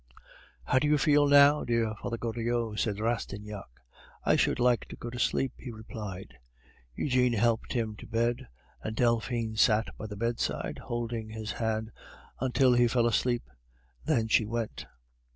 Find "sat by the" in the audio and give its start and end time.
9.57-10.17